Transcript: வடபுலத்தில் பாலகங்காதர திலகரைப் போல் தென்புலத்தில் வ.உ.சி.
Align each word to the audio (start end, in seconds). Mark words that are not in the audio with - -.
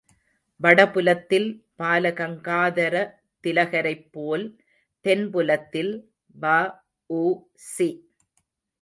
வடபுலத்தில் 0.59 1.45
பாலகங்காதர 1.79 2.95
திலகரைப் 3.43 4.09
போல் 4.11 4.45
தென்புலத்தில் 5.05 5.93
வ.உ.சி. 6.35 7.89